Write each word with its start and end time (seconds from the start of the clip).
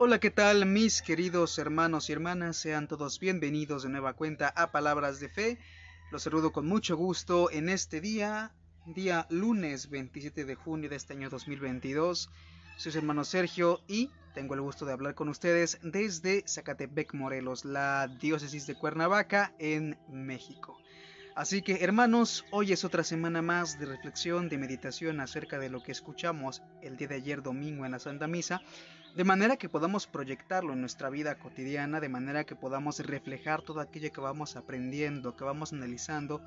Hola, 0.00 0.20
¿qué 0.20 0.30
tal 0.30 0.64
mis 0.64 1.02
queridos 1.02 1.58
hermanos 1.58 2.08
y 2.08 2.12
hermanas? 2.12 2.56
Sean 2.56 2.86
todos 2.86 3.18
bienvenidos 3.18 3.82
de 3.82 3.88
nueva 3.88 4.12
cuenta 4.12 4.46
a 4.46 4.70
Palabras 4.70 5.18
de 5.18 5.28
Fe. 5.28 5.58
Los 6.12 6.22
saludo 6.22 6.52
con 6.52 6.68
mucho 6.68 6.96
gusto 6.96 7.50
en 7.50 7.68
este 7.68 8.00
día, 8.00 8.52
día 8.86 9.26
lunes 9.28 9.90
27 9.90 10.44
de 10.44 10.54
junio 10.54 10.88
de 10.88 10.94
este 10.94 11.14
año 11.14 11.28
2022. 11.30 12.30
Soy 12.76 12.92
su 12.92 12.98
hermano 12.98 13.24
Sergio 13.24 13.80
y 13.88 14.12
tengo 14.34 14.54
el 14.54 14.60
gusto 14.60 14.86
de 14.86 14.92
hablar 14.92 15.16
con 15.16 15.28
ustedes 15.30 15.80
desde 15.82 16.44
Zacatepec, 16.46 17.14
Morelos, 17.14 17.64
la 17.64 18.06
diócesis 18.06 18.68
de 18.68 18.76
Cuernavaca 18.76 19.52
en 19.58 19.98
México. 20.08 20.78
Así 21.38 21.62
que 21.62 21.84
hermanos, 21.84 22.44
hoy 22.50 22.72
es 22.72 22.84
otra 22.84 23.04
semana 23.04 23.42
más 23.42 23.78
de 23.78 23.86
reflexión, 23.86 24.48
de 24.48 24.58
meditación 24.58 25.20
acerca 25.20 25.58
de 25.58 25.70
lo 25.70 25.82
que 25.82 25.92
escuchamos 25.92 26.62
el 26.82 26.96
día 26.96 27.06
de 27.06 27.14
ayer 27.14 27.42
domingo 27.42 27.84
en 27.84 27.92
la 27.92 28.00
Santa 28.00 28.26
Misa, 28.26 28.60
de 29.18 29.24
manera 29.24 29.56
que 29.56 29.68
podamos 29.68 30.06
proyectarlo 30.06 30.74
en 30.74 30.80
nuestra 30.80 31.10
vida 31.10 31.40
cotidiana, 31.40 31.98
de 31.98 32.08
manera 32.08 32.44
que 32.44 32.54
podamos 32.54 33.00
reflejar 33.00 33.62
todo 33.62 33.80
aquello 33.80 34.12
que 34.12 34.20
vamos 34.20 34.54
aprendiendo, 34.54 35.34
que 35.34 35.42
vamos 35.42 35.72
analizando 35.72 36.40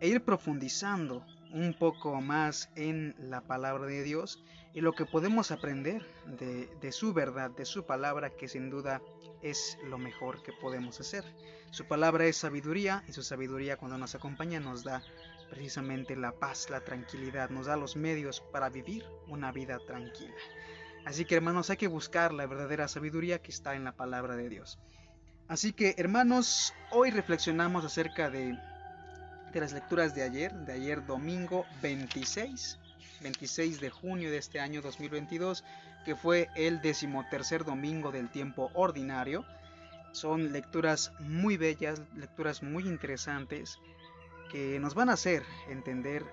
e 0.00 0.08
ir 0.08 0.22
profundizando 0.22 1.24
un 1.50 1.72
poco 1.72 2.20
más 2.20 2.68
en 2.76 3.14
la 3.18 3.40
palabra 3.40 3.86
de 3.86 4.02
Dios 4.02 4.44
y 4.74 4.82
lo 4.82 4.92
que 4.92 5.06
podemos 5.06 5.50
aprender 5.50 6.06
de, 6.26 6.92
su 6.92 7.14
verdad, 7.14 7.52
de 7.52 7.64
su 7.64 7.86
palabra, 7.86 8.28
que 8.28 8.48
sin 8.48 8.68
duda 8.68 9.00
es 9.40 9.78
lo 9.88 9.96
mejor 9.96 10.42
que 10.42 10.52
podemos 10.52 11.00
hacer. 11.00 11.24
Su 11.70 11.86
palabra 11.86 12.26
es 12.26 12.36
sabiduría 12.36 13.02
y 13.08 13.14
su 13.14 13.22
sabiduría 13.22 13.78
cuando 13.78 13.96
nos 13.96 14.14
acompaña 14.14 14.60
nos 14.60 14.84
da 14.84 15.02
precisamente 15.48 16.16
la 16.16 16.32
paz, 16.32 16.68
la 16.68 16.82
tranquilidad, 16.82 17.48
nos 17.48 17.64
da 17.64 17.78
los 17.78 17.96
medios 17.96 18.42
para 18.52 18.68
vivir 18.68 19.06
una 19.26 19.52
vida 19.52 19.78
tranquila. 19.86 20.34
Así 21.04 21.24
que 21.24 21.34
hermanos, 21.34 21.70
hay 21.70 21.76
que 21.76 21.88
buscar 21.88 22.32
la 22.32 22.46
verdadera 22.46 22.88
sabiduría 22.88 23.40
que 23.40 23.50
está 23.50 23.74
en 23.74 23.84
la 23.84 23.92
palabra 23.92 24.36
de 24.36 24.48
Dios. 24.48 24.78
Así 25.48 25.72
que 25.72 25.94
hermanos, 25.98 26.72
hoy 26.92 27.10
reflexionamos 27.10 27.84
acerca 27.84 28.30
de, 28.30 28.56
de 29.52 29.60
las 29.60 29.72
lecturas 29.72 30.14
de 30.14 30.22
ayer, 30.22 30.52
de 30.52 30.72
ayer 30.72 31.04
domingo 31.04 31.64
26 31.82 32.78
26 33.20 33.80
de 33.80 33.90
junio 33.90 34.30
de 34.30 34.38
este 34.38 34.60
año 34.60 34.82
2022, 34.82 35.64
que 36.04 36.16
fue 36.16 36.48
el 36.56 36.80
decimotercer 36.80 37.64
domingo 37.64 38.10
del 38.12 38.30
tiempo 38.30 38.70
ordinario. 38.74 39.44
Son 40.12 40.52
lecturas 40.52 41.12
muy 41.20 41.56
bellas, 41.56 42.02
lecturas 42.16 42.62
muy 42.62 42.84
interesantes, 42.84 43.78
que 44.50 44.80
nos 44.80 44.94
van 44.94 45.10
a 45.10 45.14
hacer 45.14 45.44
entender 45.68 46.24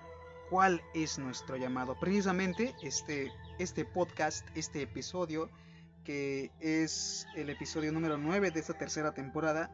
cuál 0.49 0.81
es 0.95 1.19
nuestro 1.19 1.57
llamado. 1.57 1.95
Precisamente 1.99 2.73
este, 2.81 3.31
este 3.59 3.85
podcast, 3.85 4.47
este 4.55 4.81
episodio, 4.81 5.49
que 6.03 6.51
es 6.59 7.27
el 7.35 7.49
episodio 7.49 7.91
número 7.91 8.17
9 8.17 8.51
de 8.51 8.59
esta 8.59 8.77
tercera 8.77 9.13
temporada, 9.13 9.71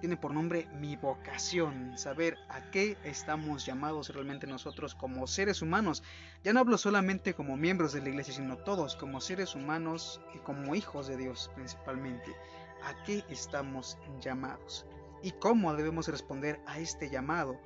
tiene 0.00 0.16
por 0.16 0.34
nombre 0.34 0.66
mi 0.80 0.96
vocación, 0.96 1.96
saber 1.96 2.36
a 2.48 2.70
qué 2.70 2.96
estamos 3.04 3.64
llamados 3.64 4.08
realmente 4.08 4.48
nosotros 4.48 4.94
como 4.96 5.26
seres 5.28 5.62
humanos. 5.62 6.02
Ya 6.42 6.52
no 6.52 6.60
hablo 6.60 6.76
solamente 6.76 7.34
como 7.34 7.56
miembros 7.56 7.92
de 7.92 8.02
la 8.02 8.08
iglesia, 8.08 8.34
sino 8.34 8.58
todos 8.58 8.96
como 8.96 9.20
seres 9.20 9.54
humanos 9.54 10.20
y 10.34 10.38
como 10.38 10.74
hijos 10.74 11.06
de 11.06 11.16
Dios 11.16 11.50
principalmente. 11.54 12.34
¿A 12.82 13.04
qué 13.04 13.24
estamos 13.28 13.96
llamados? 14.20 14.86
¿Y 15.22 15.30
cómo 15.30 15.72
debemos 15.74 16.08
responder 16.08 16.60
a 16.66 16.80
este 16.80 17.08
llamado? 17.08 17.60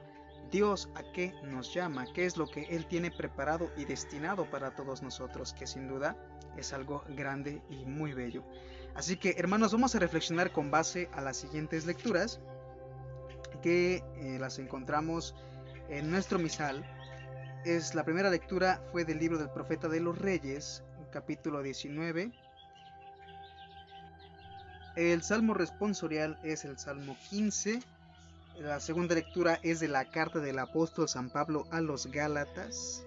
Dios 0.51 0.89
a 0.95 1.03
qué 1.13 1.35
nos 1.43 1.73
llama, 1.75 2.07
qué 2.13 2.27
es 2.27 2.37
lo 2.37 2.47
que 2.47 2.65
Él 2.65 2.87
tiene 2.87 3.11
preparado 3.11 3.71
y 3.77 3.85
destinado 3.85 4.49
para 4.51 4.75
todos 4.75 5.03
nosotros, 5.03 5.53
que 5.53 5.67
sin 5.67 5.89
duda 5.89 6.17
es 6.57 6.73
algo 6.73 7.05
grande 7.09 7.63
y 7.69 7.85
muy 7.85 8.13
bello. 8.13 8.45
Así 8.95 9.17
que 9.17 9.35
hermanos, 9.37 9.73
vamos 9.73 9.95
a 9.95 9.99
reflexionar 9.99 10.53
con 10.53 10.71
base 10.71 11.09
a 11.13 11.21
las 11.21 11.37
siguientes 11.37 11.85
lecturas 11.85 12.41
que 13.63 14.03
eh, 14.17 14.39
las 14.39 14.59
encontramos 14.59 15.35
en 15.89 16.11
nuestro 16.11 16.39
misal. 16.39 16.85
Es 17.65 17.95
la 17.95 18.05
primera 18.05 18.31
lectura 18.31 18.83
fue 18.93 19.05
del 19.05 19.19
libro 19.19 19.39
del 19.39 19.51
profeta 19.51 19.89
de 19.89 20.01
los 20.01 20.17
reyes, 20.19 20.83
capítulo 21.11 21.63
19. 21.63 22.33
El 24.97 25.23
salmo 25.23 25.53
responsorial 25.53 26.39
es 26.43 26.65
el 26.65 26.79
salmo 26.79 27.17
15. 27.29 27.81
La 28.59 28.81
segunda 28.81 29.15
lectura 29.15 29.61
es 29.63 29.81
de 29.81 29.89
la 29.89 30.07
carta 30.11 30.39
del 30.39 30.59
apóstol 30.59 31.11
San 31.11 31.29
Pablo 31.29 31.67
a 31.71 31.83
los 31.83 32.07
Gálatas, 32.07 33.05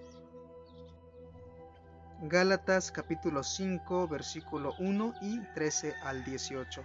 Gálatas 2.22 2.92
capítulo 2.92 3.42
5 3.42 4.06
versículo 4.06 4.74
1 4.78 5.14
y 5.22 5.40
13 5.54 5.94
al 6.04 6.22
18. 6.22 6.84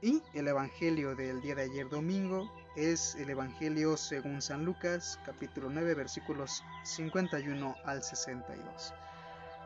Y 0.00 0.22
el 0.32 0.48
Evangelio 0.48 1.14
del 1.16 1.42
día 1.42 1.54
de 1.54 1.64
ayer 1.64 1.86
domingo 1.90 2.50
es 2.76 3.14
el 3.16 3.28
Evangelio 3.28 3.98
según 3.98 4.40
San 4.40 4.64
Lucas 4.64 5.20
capítulo 5.26 5.68
9 5.68 5.92
versículos 5.92 6.64
51 6.84 7.74
al 7.84 8.02
62. 8.02 8.94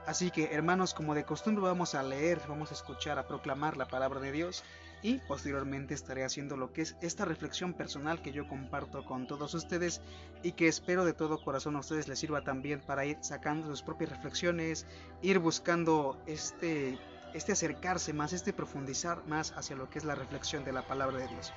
Así 0.05 0.33
que 0.33 0.53
hermanos, 0.53 0.95
como 0.95 1.15
de 1.15 1.25
costumbre 1.25 1.63
vamos 1.63 1.95
a 1.95 2.03
leer, 2.03 2.41
vamos 2.49 2.73
a 2.73 2.75
escuchar, 2.75 3.21
a 3.21 3.29
proclamar 3.29 3.77
la 3.77 3.87
palabra 3.87 4.19
de 4.19 4.33
Dios 4.33 4.65
y 5.03 5.19
posteriormente 5.19 5.95
estaré 5.95 6.25
haciendo 6.25 6.57
lo 6.57 6.73
que 6.73 6.83
es 6.83 6.97
esta 7.01 7.25
reflexión 7.25 7.75
personal 7.75 8.23
que 8.23 8.33
yo 8.33 8.47
comparto 8.47 9.05
con 9.05 9.27
todos 9.27 9.53
ustedes 9.55 10.01
y 10.43 10.53
que 10.53 10.69
espero 10.69 11.05
de 11.05 11.13
todo 11.13 11.43
corazón 11.43 11.77
a 11.77 11.81
ustedes 11.81 12.07
les 12.09 12.21
sirva 12.21 12.43
también 12.43 12.81
para 12.81 13.05
ir 13.05 13.19
sacando 13.21 13.67
sus 13.69 13.83
propias 13.83 14.11
reflexiones, 14.11 14.87
ir 15.21 15.41
buscando 15.41 16.23
este, 16.27 16.99
este 17.35 17.53
acercarse 17.53 18.13
más, 18.13 18.33
este 18.33 18.53
profundizar 18.53 19.27
más 19.27 19.53
hacia 19.53 19.77
lo 19.77 19.91
que 19.91 19.99
es 19.99 20.05
la 20.05 20.15
reflexión 20.15 20.65
de 20.65 20.73
la 20.73 20.87
palabra 20.87 21.19
de 21.19 21.29
Dios. 21.29 21.53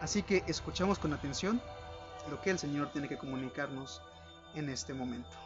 Así 0.00 0.22
que 0.22 0.44
escuchamos 0.46 0.98
con 0.98 1.14
atención 1.14 1.62
lo 2.30 2.40
que 2.42 2.50
el 2.50 2.58
Señor 2.58 2.92
tiene 2.92 3.08
que 3.08 3.16
comunicarnos 3.16 4.02
en 4.54 4.68
este 4.68 4.92
momento. 4.92 5.36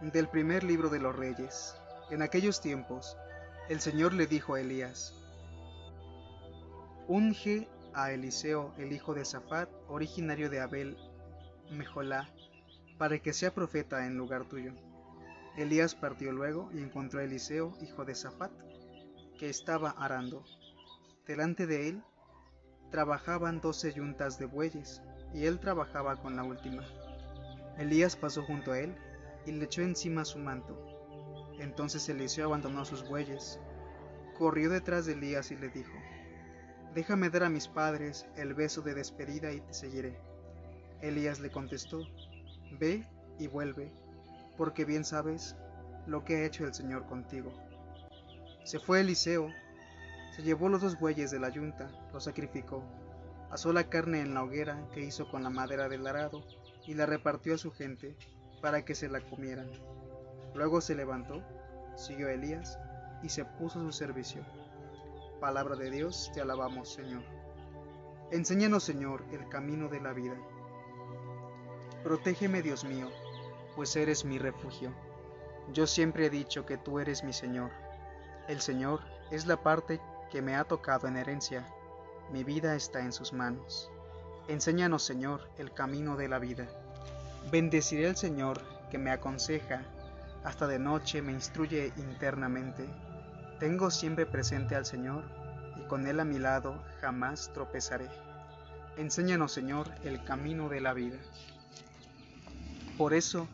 Del 0.00 0.28
primer 0.28 0.64
libro 0.64 0.88
de 0.88 1.00
los 1.00 1.14
reyes. 1.14 1.74
En 2.10 2.22
aquellos 2.22 2.60
tiempos, 2.60 3.16
el 3.68 3.80
Señor 3.80 4.14
le 4.14 4.26
dijo 4.26 4.54
a 4.54 4.60
Elías, 4.60 5.14
unge 7.10 7.66
a 7.92 8.12
Eliseo, 8.12 8.72
el 8.78 8.92
hijo 8.92 9.14
de 9.14 9.24
Safat, 9.24 9.68
originario 9.88 10.48
de 10.48 10.60
Abel 10.60 10.96
Mejolá, 11.68 12.30
para 12.98 13.18
que 13.18 13.32
sea 13.32 13.52
profeta 13.52 14.06
en 14.06 14.16
lugar 14.16 14.44
tuyo. 14.44 14.74
Elías 15.56 15.96
partió 15.96 16.30
luego 16.30 16.70
y 16.72 16.78
encontró 16.78 17.18
a 17.18 17.24
Eliseo, 17.24 17.76
hijo 17.82 18.04
de 18.04 18.14
Safat, 18.14 18.52
que 19.40 19.48
estaba 19.48 19.90
arando. 19.90 20.44
Delante 21.26 21.66
de 21.66 21.88
él 21.88 22.02
trabajaban 22.92 23.60
doce 23.60 23.92
yuntas 23.92 24.38
de 24.38 24.46
bueyes, 24.46 25.02
y 25.34 25.46
él 25.46 25.58
trabajaba 25.58 26.14
con 26.14 26.36
la 26.36 26.44
última. 26.44 26.84
Elías 27.76 28.14
pasó 28.14 28.44
junto 28.44 28.70
a 28.70 28.78
él 28.78 28.94
y 29.46 29.50
le 29.50 29.64
echó 29.64 29.82
encima 29.82 30.24
su 30.24 30.38
manto. 30.38 30.78
Entonces 31.58 32.08
Eliseo 32.08 32.46
abandonó 32.46 32.84
sus 32.84 33.08
bueyes, 33.08 33.58
corrió 34.38 34.70
detrás 34.70 35.06
de 35.06 35.14
Elías 35.14 35.50
y 35.50 35.56
le 35.56 35.70
dijo, 35.70 35.90
Déjame 36.94 37.30
dar 37.30 37.44
a 37.44 37.48
mis 37.48 37.68
padres 37.68 38.26
el 38.36 38.54
beso 38.54 38.82
de 38.82 38.94
despedida 38.94 39.52
y 39.52 39.60
te 39.60 39.72
seguiré. 39.72 40.18
Elías 41.00 41.38
le 41.38 41.50
contestó, 41.50 42.00
Ve 42.78 43.06
y 43.38 43.46
vuelve, 43.46 43.92
porque 44.56 44.84
bien 44.84 45.04
sabes 45.04 45.56
lo 46.06 46.24
que 46.24 46.36
ha 46.36 46.44
hecho 46.44 46.64
el 46.64 46.74
Señor 46.74 47.06
contigo. 47.06 47.52
Se 48.64 48.80
fue 48.80 49.00
Eliseo, 49.00 49.50
se 50.34 50.42
llevó 50.42 50.68
los 50.68 50.82
dos 50.82 50.98
bueyes 50.98 51.30
de 51.30 51.38
la 51.38 51.48
yunta, 51.48 51.90
los 52.12 52.24
sacrificó, 52.24 52.82
asó 53.50 53.72
la 53.72 53.84
carne 53.84 54.20
en 54.20 54.34
la 54.34 54.42
hoguera 54.42 54.88
que 54.92 55.00
hizo 55.00 55.30
con 55.30 55.44
la 55.44 55.50
madera 55.50 55.88
del 55.88 56.06
arado 56.06 56.44
y 56.86 56.94
la 56.94 57.06
repartió 57.06 57.54
a 57.54 57.58
su 57.58 57.70
gente 57.70 58.16
para 58.60 58.84
que 58.84 58.96
se 58.96 59.08
la 59.08 59.20
comieran. 59.20 59.70
Luego 60.54 60.80
se 60.80 60.96
levantó, 60.96 61.42
siguió 61.96 62.26
a 62.26 62.32
Elías 62.32 62.78
y 63.22 63.28
se 63.28 63.44
puso 63.44 63.80
a 63.80 63.82
su 63.82 63.92
servicio. 63.92 64.42
Palabra 65.40 65.74
de 65.74 65.90
Dios, 65.90 66.30
te 66.34 66.42
alabamos, 66.42 66.92
Señor. 66.92 67.22
Enséñanos, 68.30 68.84
Señor, 68.84 69.24
el 69.32 69.48
camino 69.48 69.88
de 69.88 69.98
la 69.98 70.12
vida. 70.12 70.36
Protégeme, 72.04 72.60
Dios 72.60 72.84
mío, 72.84 73.08
pues 73.74 73.96
eres 73.96 74.26
mi 74.26 74.38
refugio. 74.38 74.92
Yo 75.72 75.86
siempre 75.86 76.26
he 76.26 76.30
dicho 76.30 76.66
que 76.66 76.76
tú 76.76 76.98
eres 76.98 77.24
mi 77.24 77.32
Señor. 77.32 77.70
El 78.48 78.60
Señor 78.60 79.00
es 79.30 79.46
la 79.46 79.62
parte 79.62 79.98
que 80.30 80.42
me 80.42 80.56
ha 80.56 80.64
tocado 80.64 81.08
en 81.08 81.16
herencia. 81.16 81.66
Mi 82.30 82.44
vida 82.44 82.76
está 82.76 83.00
en 83.00 83.14
sus 83.14 83.32
manos. 83.32 83.90
Enséñanos, 84.46 85.04
Señor, 85.04 85.48
el 85.56 85.72
camino 85.72 86.18
de 86.18 86.28
la 86.28 86.38
vida. 86.38 86.68
Bendeciré 87.50 88.08
al 88.08 88.16
Señor 88.18 88.60
que 88.90 88.98
me 88.98 89.10
aconseja, 89.10 89.84
hasta 90.44 90.66
de 90.66 90.78
noche 90.78 91.22
me 91.22 91.32
instruye 91.32 91.94
internamente 91.96 92.86
tengo 93.60 93.90
siempre 93.90 94.24
presente 94.24 94.74
al 94.74 94.86
Señor 94.86 95.22
y 95.76 95.86
con 95.86 96.06
Él 96.06 96.18
a 96.18 96.24
mi 96.24 96.38
lado 96.38 96.82
jamás 97.02 97.52
tropezaré. 97.52 98.08
Enséñanos, 98.96 99.52
Señor, 99.52 99.86
el 100.02 100.24
camino 100.24 100.70
de 100.70 100.80
la 100.80 100.94
vida. 100.94 101.18
Por 102.96 103.12
eso 103.12 103.48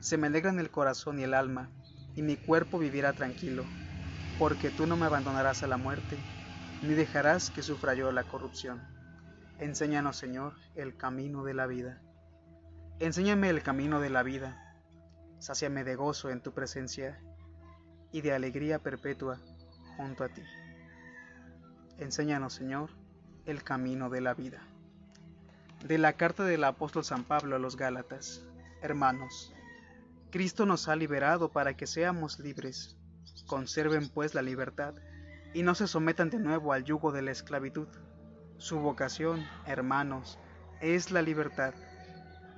se 0.00 0.18
me 0.18 0.26
alegran 0.26 0.58
el 0.58 0.70
corazón 0.70 1.20
y 1.20 1.22
el 1.22 1.32
alma, 1.32 1.70
y 2.16 2.22
mi 2.22 2.36
cuerpo 2.36 2.80
vivirá 2.80 3.12
tranquilo, 3.12 3.64
porque 4.36 4.70
tú 4.70 4.88
no 4.88 4.96
me 4.96 5.06
abandonarás 5.06 5.62
a 5.62 5.68
la 5.68 5.76
muerte, 5.76 6.18
ni 6.82 6.94
dejarás 6.94 7.50
que 7.50 7.62
sufra 7.62 7.94
yo 7.94 8.10
la 8.10 8.24
corrupción. 8.24 8.82
Enséñanos, 9.60 10.16
Señor, 10.16 10.54
el 10.74 10.96
camino 10.96 11.44
de 11.44 11.54
la 11.54 11.68
vida. 11.68 12.02
Enséñame 12.98 13.48
el 13.48 13.62
camino 13.62 14.00
de 14.00 14.10
la 14.10 14.24
vida. 14.24 14.76
Sáciame 15.38 15.84
de 15.84 15.94
gozo 15.94 16.30
en 16.30 16.40
tu 16.40 16.52
presencia 16.52 17.20
y 18.10 18.20
de 18.20 18.32
alegría 18.32 18.80
perpetua 18.80 19.40
junto 19.96 20.24
a 20.24 20.28
ti. 20.28 20.42
Enséñanos, 21.98 22.54
Señor, 22.54 22.90
el 23.46 23.62
camino 23.62 24.10
de 24.10 24.20
la 24.20 24.34
vida. 24.34 24.60
De 25.84 25.98
la 25.98 26.14
carta 26.14 26.44
del 26.44 26.64
apóstol 26.64 27.04
San 27.04 27.24
Pablo 27.24 27.56
a 27.56 27.58
los 27.58 27.76
Gálatas. 27.76 28.44
Hermanos, 28.82 29.52
Cristo 30.30 30.64
nos 30.66 30.88
ha 30.88 30.96
liberado 30.96 31.50
para 31.50 31.74
que 31.76 31.86
seamos 31.86 32.38
libres. 32.38 32.96
Conserven 33.46 34.08
pues 34.08 34.34
la 34.34 34.42
libertad 34.42 34.94
y 35.54 35.62
no 35.62 35.74
se 35.74 35.86
sometan 35.86 36.30
de 36.30 36.38
nuevo 36.38 36.72
al 36.72 36.84
yugo 36.84 37.12
de 37.12 37.22
la 37.22 37.32
esclavitud. 37.32 37.88
Su 38.56 38.78
vocación, 38.78 39.46
hermanos, 39.66 40.38
es 40.80 41.10
la 41.10 41.20
libertad, 41.20 41.74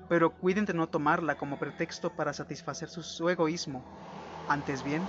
pero 0.09 0.31
cuiden 0.31 0.67
de 0.67 0.75
no 0.75 0.89
tomarla 0.89 1.37
como 1.37 1.59
pretexto 1.59 2.11
para 2.11 2.33
satisfacer 2.33 2.89
su, 2.89 3.03
su 3.03 3.29
egoísmo. 3.29 3.85
Antes 4.49 4.85
bien, 4.85 5.03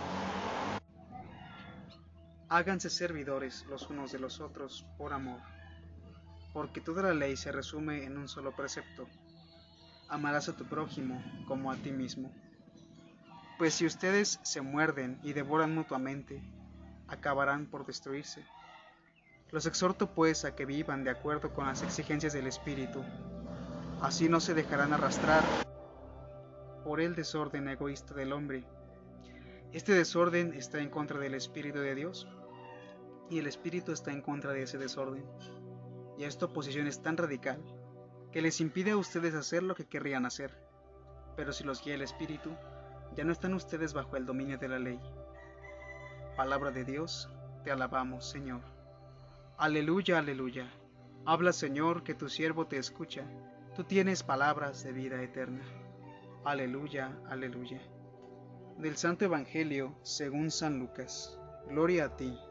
háganse 2.56 2.90
servidores 2.90 3.66
los 3.66 3.90
unos 3.90 4.14
de 4.14 4.20
los 4.20 4.40
otros 4.40 4.86
por 4.98 5.12
amor, 5.12 5.42
porque 6.54 6.80
toda 6.80 7.04
la 7.04 7.14
ley 7.14 7.36
se 7.36 7.52
resume 7.52 8.06
en 8.06 8.18
un 8.18 8.30
solo 8.30 8.56
precepto. 8.56 9.10
Amarás 10.08 10.48
a 10.48 10.56
tu 10.56 10.64
prójimo 10.64 11.22
como 11.50 11.70
a 11.70 11.76
ti 11.76 11.92
mismo. 11.92 12.32
Pues 13.58 13.74
si 13.74 13.86
ustedes 13.86 14.40
se 14.44 14.62
muerden 14.62 15.20
y 15.22 15.34
devoran 15.34 15.76
mutuamente, 15.76 16.42
acabarán 17.10 17.66
por 17.66 17.86
destruirse. 17.86 18.46
Los 19.52 19.66
exhorto 19.66 20.16
pues 20.16 20.46
a 20.46 20.56
que 20.56 20.66
vivan 20.66 21.04
de 21.04 21.10
acuerdo 21.10 21.54
con 21.54 21.66
las 21.66 21.84
exigencias 21.84 22.32
del 22.32 22.48
Espíritu. 22.48 23.04
Así 24.02 24.30
no 24.30 24.40
se 24.40 24.54
dejarán 24.54 24.94
arrastrar 24.94 25.44
por 26.86 27.02
el 27.02 27.16
desorden 27.16 27.68
egoísta 27.68 28.14
del 28.14 28.32
hombre. 28.32 28.64
Este 29.74 29.92
desorden 29.92 30.54
está 30.54 30.80
en 30.80 30.90
contra 30.90 31.20
del 31.20 31.34
Espíritu 31.34 31.80
de 31.80 31.96
Dios 31.96 32.26
y 33.30 33.40
el 33.40 33.48
Espíritu 33.48 33.92
está 33.92 34.12
en 34.12 34.22
contra 34.22 34.52
de 34.52 34.64
ese 34.64 34.78
desorden. 34.78 35.26
Y 36.18 36.24
esta 36.24 36.46
oposición 36.46 36.88
es 36.88 37.02
tan 37.02 37.18
radical 37.18 37.62
que 38.32 38.42
les 38.42 38.62
impide 38.62 38.92
a 38.92 38.98
ustedes 38.98 39.34
hacer 39.34 39.64
lo 39.64 39.76
que 39.76 39.88
querrían 39.88 40.26
hacer. 40.26 40.52
Pero 41.36 41.54
si 41.54 41.64
los 41.64 41.84
guía 41.84 41.96
el 41.96 42.02
Espíritu, 42.02 42.52
ya 43.16 43.24
no 43.24 43.32
están 43.32 43.54
ustedes 43.54 43.94
bajo 43.94 44.18
el 44.18 44.26
dominio 44.26 44.58
de 44.58 44.68
la 44.68 44.80
ley. 44.80 45.00
Palabra 46.36 46.72
de 46.72 46.84
Dios, 46.84 47.30
te 47.64 47.72
alabamos, 47.72 48.30
Señor. 48.30 48.62
Aleluya, 49.58 50.20
aleluya. 50.20 50.70
Habla, 51.26 51.54
Señor, 51.54 52.04
que 52.04 52.14
tu 52.14 52.30
siervo 52.30 52.68
te 52.68 52.78
escucha. 52.78 53.24
Tú 53.76 53.84
tienes 53.84 54.22
palabras 54.22 54.84
de 54.84 54.92
vida 54.92 55.22
eterna. 55.22 55.64
Aleluya, 56.44 57.18
aleluya. 57.30 57.82
Del 58.78 58.98
Santo 58.98 59.26
Evangelio 59.26 59.98
según 60.04 60.52
San 60.52 60.78
Lucas. 60.80 61.40
Gloria 61.70 62.06
a 62.06 62.16
ti, 62.18 62.38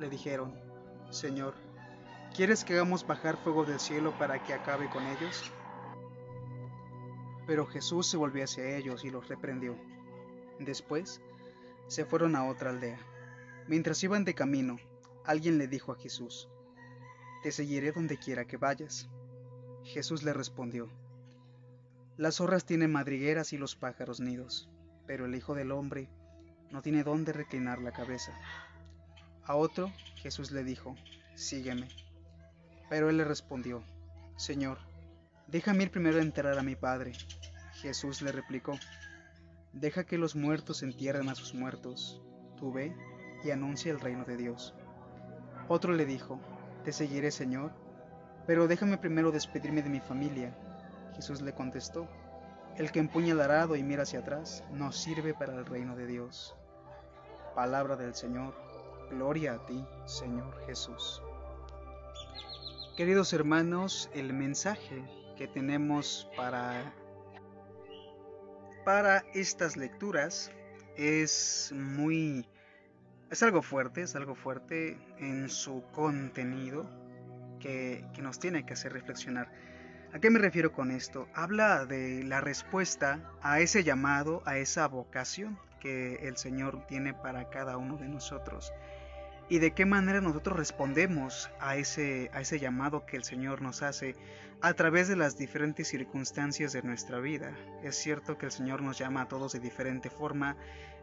le 0.00 0.08
dijeron, 0.08 0.58
Señor, 1.10 1.54
¿quieres 2.34 2.64
que 2.64 2.72
hagamos 2.72 3.06
bajar 3.06 3.36
fuego 3.36 3.64
del 3.64 3.78
cielo 3.78 4.16
para 4.18 4.42
que 4.42 4.54
acabe 4.54 4.88
con 4.88 5.06
ellos? 5.06 5.52
Pero 7.46 7.66
Jesús 7.66 8.06
se 8.06 8.16
volvió 8.16 8.44
hacia 8.44 8.76
ellos 8.76 9.04
y 9.04 9.10
los 9.10 9.28
reprendió. 9.28 9.76
Después, 10.58 11.20
se 11.86 12.06
fueron 12.06 12.34
a 12.34 12.46
otra 12.46 12.70
aldea. 12.70 12.98
Mientras 13.68 14.02
iban 14.02 14.24
de 14.24 14.34
camino, 14.34 14.78
alguien 15.26 15.58
le 15.58 15.68
dijo 15.68 15.92
a 15.92 15.96
Jesús, 15.96 16.48
Te 17.42 17.52
seguiré 17.52 17.92
donde 17.92 18.16
quiera 18.16 18.46
que 18.46 18.56
vayas. 18.56 19.08
Jesús 19.84 20.22
le 20.22 20.32
respondió, 20.32 20.88
Las 22.16 22.36
zorras 22.36 22.64
tienen 22.64 22.92
madrigueras 22.92 23.52
y 23.52 23.58
los 23.58 23.76
pájaros 23.76 24.20
nidos, 24.20 24.70
pero 25.06 25.26
el 25.26 25.34
Hijo 25.34 25.54
del 25.54 25.72
Hombre 25.72 26.08
no 26.70 26.80
tiene 26.80 27.02
dónde 27.02 27.32
reclinar 27.32 27.82
la 27.82 27.92
cabeza. 27.92 28.32
A 29.44 29.56
otro 29.56 29.92
Jesús 30.16 30.50
le 30.50 30.64
dijo, 30.64 30.96
Sígueme. 31.34 31.88
Pero 32.88 33.08
él 33.08 33.16
le 33.16 33.24
respondió, 33.24 33.82
Señor, 34.36 34.78
déjame 35.46 35.84
ir 35.84 35.90
primero 35.90 36.18
a 36.18 36.22
enterrar 36.22 36.58
a 36.58 36.62
mi 36.62 36.76
Padre. 36.76 37.12
Jesús 37.74 38.20
le 38.22 38.32
replicó, 38.32 38.78
Deja 39.72 40.04
que 40.04 40.18
los 40.18 40.34
muertos 40.34 40.82
entierren 40.82 41.28
a 41.28 41.34
sus 41.34 41.54
muertos. 41.54 42.20
Tú 42.56 42.72
ve 42.72 42.94
y 43.44 43.50
anuncia 43.50 43.92
el 43.92 44.00
reino 44.00 44.24
de 44.24 44.36
Dios. 44.36 44.74
Otro 45.68 45.92
le 45.92 46.04
dijo, 46.04 46.40
Te 46.84 46.92
seguiré, 46.92 47.30
Señor, 47.30 47.72
pero 48.46 48.66
déjame 48.66 48.98
primero 48.98 49.30
despedirme 49.30 49.82
de 49.82 49.90
mi 49.90 50.00
familia. 50.00 50.56
Jesús 51.14 51.40
le 51.40 51.54
contestó, 51.54 52.08
El 52.76 52.90
que 52.90 52.98
empuña 52.98 53.32
el 53.32 53.40
arado 53.40 53.76
y 53.76 53.82
mira 53.82 54.02
hacia 54.02 54.20
atrás 54.20 54.64
no 54.72 54.90
sirve 54.90 55.34
para 55.34 55.54
el 55.54 55.66
reino 55.66 55.94
de 55.96 56.06
Dios. 56.06 56.56
Palabra 57.54 57.96
del 57.96 58.14
Señor, 58.14 58.54
gloria 59.10 59.54
a 59.54 59.66
ti, 59.66 59.84
Señor 60.06 60.54
Jesús. 60.66 61.22
Queridos 62.96 63.32
hermanos, 63.32 64.10
el 64.14 64.32
mensaje 64.32 65.04
que 65.36 65.48
tenemos 65.48 66.28
para 66.36 66.92
para 68.84 69.24
estas 69.34 69.76
lecturas 69.76 70.50
es 70.96 71.72
muy... 71.74 72.48
es 73.30 73.42
algo 73.42 73.62
fuerte, 73.62 74.02
es 74.02 74.16
algo 74.16 74.34
fuerte 74.34 74.98
en 75.18 75.48
su 75.48 75.82
contenido 75.92 76.88
que, 77.60 78.04
que 78.14 78.22
nos 78.22 78.38
tiene 78.38 78.64
que 78.64 78.72
hacer 78.72 78.92
reflexionar. 78.92 79.52
¿A 80.12 80.18
qué 80.18 80.30
me 80.30 80.38
refiero 80.38 80.72
con 80.72 80.90
esto? 80.90 81.28
Habla 81.34 81.86
de 81.86 82.24
la 82.24 82.40
respuesta 82.40 83.30
a 83.42 83.60
ese 83.60 83.84
llamado, 83.84 84.42
a 84.44 84.58
esa 84.58 84.88
vocación 84.88 85.58
que 85.78 86.26
el 86.26 86.36
Señor 86.36 86.86
tiene 86.88 87.14
para 87.14 87.48
cada 87.48 87.76
uno 87.76 87.96
de 87.96 88.08
nosotros 88.08 88.72
y 89.50 89.58
de 89.58 89.72
qué 89.72 89.84
manera 89.84 90.20
nosotros 90.20 90.56
respondemos 90.56 91.50
a 91.58 91.76
ese, 91.76 92.30
a 92.32 92.40
ese 92.40 92.60
llamado 92.60 93.04
que 93.04 93.16
el 93.16 93.24
Señor 93.24 93.62
nos 93.62 93.82
hace 93.82 94.14
a 94.62 94.72
través 94.74 95.08
de 95.08 95.16
las 95.16 95.36
diferentes 95.36 95.88
circunstancias 95.88 96.72
de 96.72 96.82
nuestra 96.82 97.18
vida. 97.18 97.56
Es 97.82 97.96
cierto 97.96 98.38
que 98.38 98.46
el 98.46 98.52
Señor 98.52 98.80
nos 98.80 98.96
llama 98.96 99.22
a 99.22 99.28
todos 99.28 99.52
de 99.52 99.58
diferente 99.58 100.08
forma, 100.08 100.56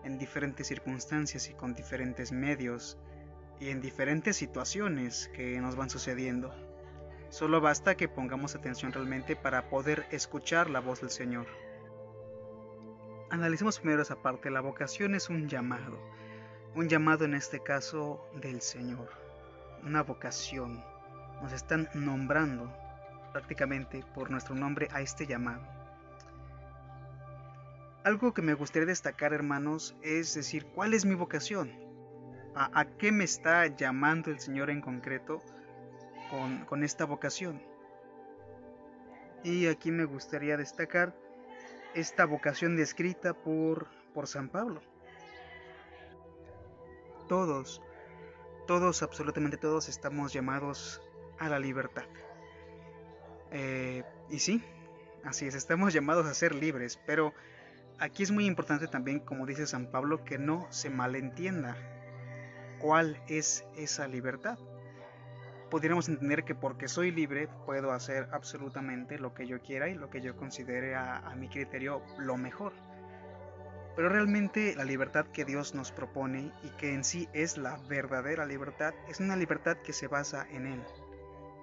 en 0.05 0.17
diferentes 0.17 0.65
circunstancias 0.65 1.49
y 1.49 1.55
con 1.55 1.75
diferentes 1.75 2.31
medios 2.31 2.97
y 3.59 3.67
en 3.69 3.81
diferentes 3.81 4.37
situaciones 4.37 5.29
que 5.35 5.59
nos 5.59 5.75
van 5.75 5.89
sucediendo. 5.89 6.55
Solo 7.29 7.59
basta 7.59 7.97
que 7.97 8.07
pongamos 8.07 8.55
atención 8.55 8.93
realmente 8.93 9.35
para 9.35 9.69
poder 9.69 10.05
escuchar 10.11 10.69
la 10.69 10.79
voz 10.79 11.01
del 11.01 11.09
Señor. 11.09 11.47
Analicemos 13.29 13.79
primero 13.79 14.03
esa 14.03 14.21
parte. 14.21 14.49
La 14.49 14.61
vocación 14.61 15.15
es 15.15 15.29
un 15.29 15.49
llamado 15.49 15.99
un 16.77 16.87
llamado 16.87 17.25
en 17.25 17.33
este 17.33 17.59
caso 17.59 18.23
del 18.39 18.61
Señor, 18.61 19.09
una 19.83 20.03
vocación. 20.03 20.83
Nos 21.41 21.51
están 21.51 21.89
nombrando 21.95 22.71
prácticamente 23.31 24.05
por 24.13 24.29
nuestro 24.29 24.53
nombre 24.53 24.87
a 24.91 25.01
este 25.01 25.25
llamado. 25.25 25.63
Algo 28.03 28.31
que 28.31 28.43
me 28.43 28.53
gustaría 28.53 28.85
destacar, 28.85 29.33
hermanos, 29.33 29.95
es 30.03 30.35
decir, 30.35 30.67
¿cuál 30.67 30.93
es 30.93 31.03
mi 31.03 31.15
vocación? 31.15 31.71
¿A, 32.53 32.85
qué 32.85 33.11
me 33.11 33.23
está 33.23 33.65
llamando 33.65 34.29
el 34.29 34.39
Señor 34.39 34.69
en 34.69 34.81
concreto 34.81 35.41
con, 36.69 36.83
esta 36.83 37.05
vocación? 37.05 37.59
Y 39.43 39.65
aquí 39.65 39.89
me 39.89 40.05
gustaría 40.05 40.57
destacar 40.57 41.15
esta 41.95 42.25
vocación 42.25 42.75
descrita 42.75 43.33
por 43.33 43.87
San 44.25 44.49
Pablo 44.49 44.81
todos, 47.27 47.81
todos, 48.65 49.03
absolutamente 49.03 49.57
todos 49.57 49.89
estamos 49.89 50.33
llamados 50.33 51.01
a 51.39 51.49
la 51.49 51.59
libertad. 51.59 52.05
Eh, 53.51 54.03
y 54.29 54.39
sí, 54.39 54.63
así 55.23 55.47
es, 55.47 55.55
estamos 55.55 55.93
llamados 55.93 56.25
a 56.25 56.33
ser 56.33 56.55
libres, 56.55 56.99
pero 57.05 57.33
aquí 57.99 58.23
es 58.23 58.31
muy 58.31 58.45
importante 58.45 58.87
también, 58.87 59.19
como 59.19 59.45
dice 59.45 59.67
San 59.67 59.91
Pablo, 59.91 60.23
que 60.23 60.37
no 60.37 60.67
se 60.69 60.89
malentienda. 60.89 61.77
cuál 62.79 63.19
es 63.27 63.65
esa 63.75 64.07
libertad. 64.07 64.59
Podríamos 65.71 66.07
entender 66.09 66.43
que 66.43 66.53
porque 66.53 66.87
soy 66.87 67.11
libre 67.11 67.49
puedo 67.65 67.91
hacer 67.91 68.29
absolutamente 68.31 69.17
lo 69.17 69.33
que 69.33 69.47
yo 69.47 69.59
quiera 69.61 69.89
y 69.89 69.95
lo 69.95 70.09
que 70.11 70.21
yo 70.21 70.37
considere 70.37 70.95
a 70.95 71.33
mi 71.35 71.49
criterio 71.49 72.03
lo 72.19 72.37
mejor. 72.37 72.73
Pero 73.97 74.09
realmente 74.09 74.75
la 74.75 74.83
libertad 74.83 75.25
que 75.25 75.43
Dios 75.43 75.73
nos 75.73 75.91
propone 75.91 76.53
y 76.61 76.69
que 76.77 76.93
en 76.93 77.03
sí 77.03 77.27
es 77.33 77.57
la 77.57 77.79
verdadera 77.89 78.45
libertad 78.45 78.93
es 79.09 79.19
una 79.19 79.35
libertad 79.35 79.75
que 79.77 79.91
se 79.91 80.07
basa 80.07 80.45
en 80.51 80.67
Él, 80.67 80.83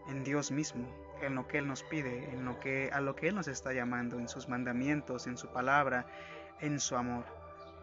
en 0.08 0.24
Dios 0.24 0.50
mismo, 0.50 0.84
en 1.22 1.36
lo 1.36 1.46
que 1.46 1.58
Él 1.58 1.68
nos 1.68 1.84
pide, 1.84 2.28
en 2.32 2.44
lo 2.44 2.58
que, 2.58 2.90
a 2.92 3.00
lo 3.00 3.14
que 3.14 3.28
Él 3.28 3.36
nos 3.36 3.46
está 3.46 3.72
llamando, 3.72 4.18
en 4.18 4.28
sus 4.28 4.48
mandamientos, 4.48 5.28
en 5.28 5.38
su 5.38 5.46
palabra, 5.52 6.06
en 6.60 6.80
su 6.80 6.96
amor. 6.96 7.24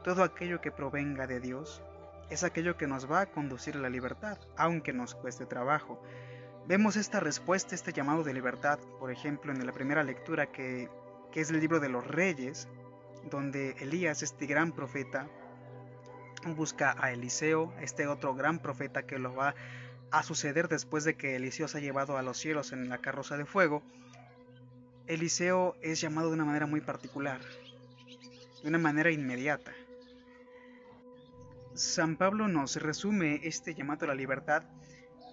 Todo 0.03 0.22
aquello 0.22 0.60
que 0.60 0.70
provenga 0.70 1.27
de 1.27 1.39
Dios 1.39 1.81
es 2.29 2.43
aquello 2.43 2.75
que 2.75 2.88
nos 2.88 3.10
va 3.10 3.22
a 3.22 3.25
conducir 3.27 3.77
a 3.77 3.79
la 3.79 3.89
libertad, 3.89 4.38
aunque 4.58 4.91
nos 4.91 5.15
cueste 5.15 5.46
trabajo. 5.46 6.03
Vemos 6.67 6.98
esta 6.98 7.22
respuesta, 7.22 7.74
este 7.74 7.93
llamado 7.93 8.25
de 8.25 8.34
libertad, 8.34 8.79
por 9.00 9.12
ejemplo, 9.12 9.53
en 9.53 9.65
la 9.65 9.72
primera 9.72 10.03
lectura 10.03 10.51
que, 10.51 10.89
que 11.31 11.39
es 11.39 11.51
el 11.51 11.62
libro 11.62 11.79
de 11.79 11.88
los 11.88 12.05
reyes, 12.05 12.67
donde 13.30 13.72
Elías, 13.80 14.24
este 14.24 14.46
gran 14.46 14.72
profeta, 14.72 15.28
busca 16.56 16.96
a 17.00 17.12
Eliseo, 17.12 17.74
este 17.82 18.08
otro 18.08 18.34
gran 18.34 18.60
profeta 18.60 19.04
que 19.04 19.20
lo 19.20 19.36
va 19.36 19.56
a 20.12 20.24
suceder 20.24 20.68
después 20.68 21.04
de 21.04 21.16
que 21.16 21.36
Eliseo 21.36 21.68
se 21.68 21.78
ha 21.78 21.82
llevado 21.82 22.18
a 22.18 22.22
los 22.22 22.38
cielos 22.38 22.72
en 22.72 22.90
la 22.90 22.98
carroza 22.98 23.38
de 23.38 23.46
fuego, 23.46 23.82
Eliseo 25.08 25.75
es 25.82 26.01
llamado 26.01 26.30
de 26.30 26.36
una 26.36 26.46
manera 26.46 26.66
muy 26.66 26.82
particular, 26.82 27.42
de 28.62 28.70
una 28.70 28.78
manera 28.78 29.12
inmediata. 29.12 29.72
San 31.74 32.18
Pablo 32.18 32.48
nos 32.48 32.75
resume 32.75 33.40
este 33.44 33.74
llamado 33.74 34.06
a 34.06 34.10
la 34.10 34.16
libertad 34.16 34.63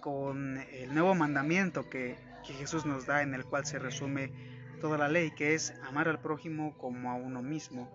con 0.01 0.57
el 0.71 0.93
nuevo 0.93 1.13
mandamiento 1.15 1.89
que, 1.89 2.15
que 2.45 2.53
Jesús 2.53 2.85
nos 2.85 3.05
da 3.05 3.21
en 3.21 3.33
el 3.33 3.43
cual 3.45 3.65
se 3.65 3.79
resume 3.79 4.31
toda 4.79 4.97
la 4.97 5.07
ley, 5.07 5.31
que 5.31 5.53
es 5.53 5.73
amar 5.87 6.07
al 6.07 6.19
prójimo 6.19 6.77
como 6.77 7.11
a 7.11 7.15
uno 7.15 7.41
mismo. 7.41 7.89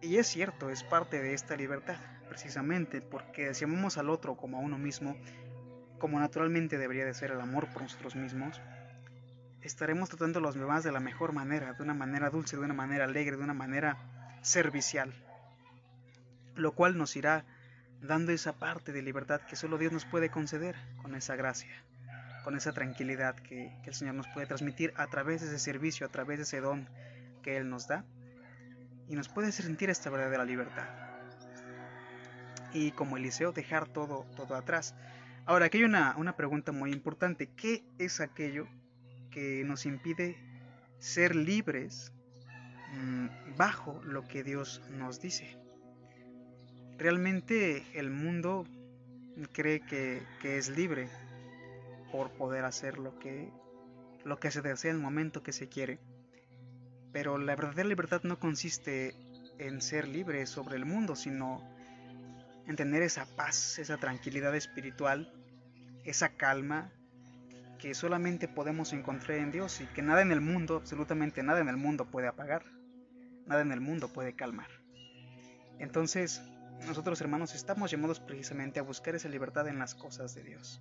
Y 0.00 0.16
es 0.16 0.26
cierto, 0.26 0.70
es 0.70 0.82
parte 0.82 1.20
de 1.20 1.34
esta 1.34 1.56
libertad, 1.56 1.98
precisamente, 2.28 3.00
porque 3.00 3.54
si 3.54 3.64
amamos 3.64 3.98
al 3.98 4.10
otro 4.10 4.36
como 4.36 4.58
a 4.58 4.60
uno 4.60 4.78
mismo, 4.78 5.16
como 5.98 6.18
naturalmente 6.18 6.78
debería 6.78 7.04
de 7.04 7.14
ser 7.14 7.30
el 7.30 7.40
amor 7.40 7.68
por 7.72 7.82
nosotros 7.82 8.16
mismos, 8.16 8.60
estaremos 9.62 10.08
tratando 10.08 10.40
a 10.40 10.42
los 10.42 10.54
demás 10.54 10.82
de 10.82 10.92
la 10.92 11.00
mejor 11.00 11.32
manera, 11.32 11.72
de 11.74 11.82
una 11.82 11.94
manera 11.94 12.30
dulce, 12.30 12.56
de 12.56 12.62
una 12.62 12.74
manera 12.74 13.04
alegre, 13.04 13.36
de 13.36 13.44
una 13.44 13.54
manera 13.54 13.96
servicial, 14.42 15.12
lo 16.56 16.72
cual 16.72 16.98
nos 16.98 17.14
irá 17.16 17.44
dando 18.00 18.32
esa 18.32 18.54
parte 18.54 18.92
de 18.92 19.02
libertad 19.02 19.40
que 19.42 19.54
solo 19.56 19.78
Dios 19.78 19.92
nos 19.92 20.04
puede 20.04 20.30
conceder 20.30 20.74
con 21.00 21.14
esa 21.14 21.36
gracia, 21.36 21.84
con 22.44 22.56
esa 22.56 22.72
tranquilidad 22.72 23.36
que, 23.36 23.72
que 23.82 23.90
el 23.90 23.94
Señor 23.94 24.14
nos 24.14 24.28
puede 24.28 24.46
transmitir 24.46 24.92
a 24.96 25.06
través 25.06 25.40
de 25.40 25.48
ese 25.48 25.58
servicio, 25.58 26.06
a 26.06 26.10
través 26.10 26.38
de 26.38 26.42
ese 26.44 26.60
don 26.60 26.88
que 27.42 27.56
Él 27.56 27.68
nos 27.68 27.88
da, 27.88 28.04
y 29.08 29.16
nos 29.16 29.28
puede 29.28 29.52
sentir 29.52 29.90
esta 29.90 30.10
verdadera 30.10 30.44
libertad. 30.44 30.88
Y 32.72 32.92
como 32.92 33.16
Eliseo, 33.16 33.52
dejar 33.52 33.88
todo, 33.88 34.26
todo 34.36 34.54
atrás. 34.54 34.94
Ahora, 35.44 35.66
aquí 35.66 35.78
hay 35.78 35.84
una, 35.84 36.36
pregunta 36.36 36.72
muy 36.72 36.92
importante. 36.92 37.48
¿Qué 37.48 37.84
es 37.98 38.20
aquello 38.20 38.68
que 39.30 39.64
nos 39.64 39.86
impide 39.86 40.36
ser 40.98 41.34
libres 41.34 42.12
mm, 42.94 43.56
bajo 43.56 44.00
lo 44.04 44.26
que 44.26 44.44
Dios 44.44 44.82
nos 44.90 45.20
dice? 45.20 45.58
Realmente 46.96 47.84
el 47.94 48.10
mundo 48.10 48.64
cree 49.52 49.80
que, 49.80 50.22
es 50.42 50.68
libre 50.68 51.08
por 52.12 52.30
poder 52.32 52.64
hacer 52.64 52.98
lo 52.98 53.18
que, 53.18 53.50
lo 54.24 54.38
que 54.38 54.50
se 54.50 54.60
desea 54.60 54.90
en 54.90 54.98
el 54.98 55.02
momento 55.02 55.42
que 55.42 55.52
se 55.52 55.68
quiere. 55.68 55.98
Pero 57.12 57.38
la 57.38 57.56
verdadera 57.56 57.88
libertad 57.88 58.20
no 58.22 58.38
consiste 58.38 59.16
en 59.58 59.80
ser 59.80 60.06
libre 60.06 60.46
sobre 60.46 60.76
el 60.76 60.84
mundo, 60.84 61.16
sino 61.16 61.62
en 62.66 62.76
tener 62.76 63.02
esa 63.02 63.26
paz, 63.36 63.78
esa 63.78 63.96
tranquilidad 63.96 64.54
espiritual, 64.54 65.32
esa 66.04 66.36
calma 66.36 66.92
que 67.78 67.94
solamente 67.94 68.46
podemos 68.46 68.92
encontrar 68.92 69.38
en 69.38 69.50
Dios 69.50 69.80
y 69.80 69.86
que 69.86 70.02
nada 70.02 70.22
en 70.22 70.30
el 70.30 70.40
mundo, 70.40 70.76
absolutamente 70.76 71.42
nada 71.42 71.60
en 71.60 71.68
el 71.68 71.76
mundo 71.76 72.04
puede 72.04 72.28
apagar, 72.28 72.62
nada 73.46 73.62
en 73.62 73.72
el 73.72 73.80
mundo 73.80 74.12
puede 74.12 74.36
calmar. 74.36 74.68
Entonces, 75.80 76.42
nosotros 76.86 77.20
hermanos 77.20 77.54
estamos 77.54 77.90
llamados 77.90 78.20
precisamente 78.20 78.78
a 78.78 78.84
buscar 78.84 79.14
esa 79.14 79.28
libertad 79.28 79.66
en 79.66 79.78
las 79.78 79.94
cosas 79.94 80.34
de 80.34 80.44
Dios. 80.44 80.80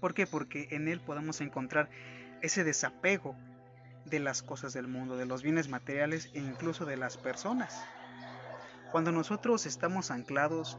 ¿Por 0.00 0.14
qué? 0.14 0.26
Porque 0.26 0.68
en 0.70 0.88
Él 0.88 1.00
podemos 1.00 1.40
encontrar 1.40 1.88
ese 2.42 2.64
desapego 2.64 3.36
de 4.04 4.18
las 4.18 4.42
cosas 4.42 4.72
del 4.72 4.88
mundo, 4.88 5.16
de 5.16 5.26
los 5.26 5.42
bienes 5.42 5.68
materiales 5.68 6.30
e 6.34 6.38
incluso 6.38 6.84
de 6.84 6.96
las 6.96 7.16
personas. 7.16 7.84
Cuando 8.90 9.12
nosotros 9.12 9.66
estamos 9.66 10.10
anclados 10.10 10.78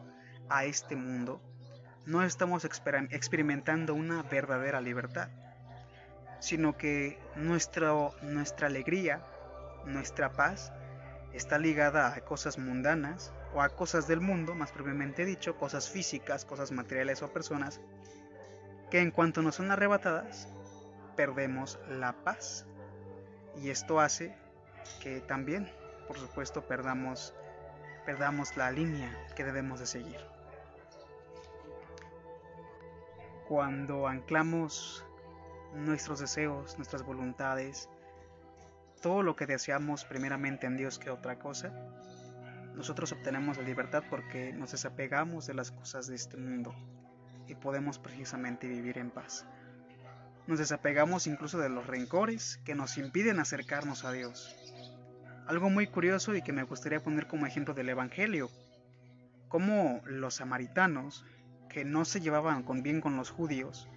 a 0.50 0.66
este 0.66 0.96
mundo, 0.96 1.42
no 2.06 2.24
estamos 2.24 2.66
experimentando 2.66 3.94
una 3.94 4.24
verdadera 4.24 4.82
libertad, 4.82 5.30
sino 6.40 6.76
que 6.76 7.20
nuestro, 7.36 8.14
nuestra 8.24 8.68
alegría, 8.68 9.24
nuestra 9.86 10.32
paz, 10.32 10.74
está 11.34 11.58
ligada 11.58 12.14
a 12.14 12.22
cosas 12.22 12.58
mundanas 12.58 13.32
o 13.54 13.62
a 13.62 13.70
cosas 13.70 14.08
del 14.08 14.20
mundo, 14.20 14.56
más 14.56 14.72
propiamente 14.72 15.26
dicho, 15.26 15.56
cosas 15.58 15.90
físicas, 15.90 16.44
cosas 16.44 16.72
materiales 16.72 17.22
o 17.22 17.32
personas, 17.32 17.80
que 18.92 19.00
en 19.00 19.10
cuanto 19.10 19.42
nos 19.42 19.56
son 19.56 19.72
arrebatadas, 19.72 20.50
perdemos 21.16 21.80
la 21.90 22.12
paz. 22.12 22.68
Y 23.56 23.70
esto 23.70 24.02
hace 24.02 24.36
que 25.02 25.22
también, 25.22 25.72
por 26.08 26.18
supuesto, 26.20 26.68
perdamos 26.68 27.34
perdamos 28.06 28.58
la 28.58 28.72
línea 28.72 29.16
que 29.36 29.44
debemos 29.44 29.80
de 29.80 29.86
seguir. 29.86 30.20
Cuando 33.48 34.08
anclamos 34.08 35.06
nuestros 35.74 36.20
deseos, 36.20 36.78
nuestras 36.78 37.04
voluntades, 37.04 37.90
todo 39.02 39.24
lo 39.24 39.36
que 39.36 39.46
deseamos 39.46 40.04
primeramente 40.04 40.68
en 40.68 40.78
Dios 40.78 41.00
que 41.00 41.12
otra 41.12 41.38
cosa, 41.38 41.72
nosotros 42.76 43.12
obtenemos 43.12 43.58
la 43.58 43.64
libertad 43.64 44.04
porque 44.10 44.52
nos 44.52 44.72
desapegamos 44.72 45.46
de 45.48 45.54
las 45.54 45.72
cosas 45.72 46.08
de 46.08 46.16
este 46.16 46.38
mundo 46.38 46.74
y 47.48 47.56
podemos 47.56 48.00
precisamente 48.00 48.68
vivir 48.68 48.98
en 48.98 49.12
paz. 49.12 49.46
Nos 50.48 50.60
desapegamos 50.60 51.28
incluso 51.28 51.60
de 51.60 51.70
los 51.70 51.88
rencores 51.88 52.60
que 52.66 52.76
nos 52.76 52.98
impiden 52.98 53.40
acercarnos 53.40 54.04
a 54.04 54.12
Dios. 54.12 54.56
Algo 55.48 55.70
muy 55.70 55.88
curioso 55.88 56.36
y 56.36 56.42
que 56.42 56.54
me 56.54 56.64
gustaría 56.64 57.04
poner 57.04 57.28
como 57.28 57.46
ejemplo 57.46 57.74
del 57.74 57.90
Evangelio, 57.90 58.50
como 59.48 60.02
los 60.06 60.36
samaritanos, 60.36 61.26
que 61.70 61.86
no 61.86 62.06
se 62.06 62.22
llevaban 62.22 62.64
con 62.64 62.84
bien 62.84 63.02
con 63.02 63.18
los 63.18 63.30
judíos, 63.30 63.88